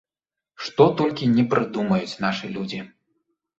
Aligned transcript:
Што 0.67 0.87
толькі 1.01 1.29
не 1.35 1.45
прыдумаюць 1.53 2.19
нашы 2.27 2.53
людзі. 2.59 2.83